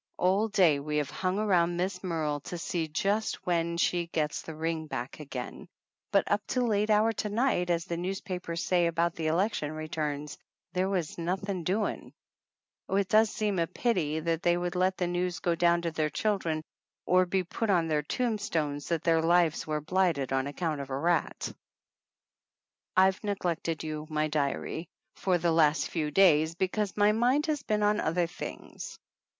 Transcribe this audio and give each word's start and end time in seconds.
All 0.17 0.47
day 0.47 0.79
we 0.79 0.97
have 0.97 1.11
hung 1.11 1.37
around 1.37 1.77
Miss 1.77 2.03
Merle 2.03 2.39
to 2.45 2.57
see 2.57 2.87
just 2.87 3.45
when 3.45 3.77
she 3.77 4.07
gets 4.07 4.41
the 4.41 4.55
ring 4.55 4.87
back 4.87 5.19
again, 5.19 5.67
but 6.11 6.23
up 6.25 6.41
to 6.47 6.61
a 6.61 6.61
late 6.65 6.89
hour 6.89 7.11
to 7.13 7.29
night, 7.29 7.69
as 7.69 7.85
the 7.85 7.97
newspapers 7.97 8.63
say 8.63 8.87
about 8.87 9.13
the 9.13 9.27
election 9.27 9.73
returns, 9.73 10.39
there 10.73 10.89
was 10.89 11.19
nothing 11.19 11.63
doing. 11.63 12.13
Oh, 12.89 12.95
it 12.95 13.09
does 13.09 13.29
seem 13.29 13.59
a 13.59 13.67
pity 13.67 14.19
that 14.19 14.41
they 14.41 14.57
would 14.57 14.73
let 14.75 14.97
the 14.97 15.05
news 15.05 15.37
go 15.37 15.53
down 15.53 15.83
to 15.83 15.91
their 15.91 16.09
children 16.09 16.63
or 17.05 17.27
be 17.27 17.43
put 17.43 17.69
on 17.69 17.87
their 17.87 18.01
tombstones 18.01 18.87
that 18.87 19.03
their 19.03 19.21
lives 19.21 19.67
were 19.67 19.81
blighted 19.81 20.33
on 20.33 20.47
account 20.47 20.81
of 20.81 20.89
a 20.89 20.97
rat! 20.97 21.53
195 22.95 22.97
THE 22.97 22.97
ANNALS 22.97 22.97
OF 22.97 22.99
ANN 22.99 23.07
I've 23.07 23.35
neglected 23.37 23.83
you, 23.83 24.07
my 24.09 24.27
diary, 24.27 24.87
for 25.15 25.37
the 25.37 25.51
last 25.51 25.89
few 25.91 26.09
days 26.09 26.55
because 26.55 26.97
my 26.97 27.11
mind 27.11 27.45
has 27.45 27.61
been 27.61 27.83
on 27.83 27.99
other 27.99 28.25
things. 28.25 28.97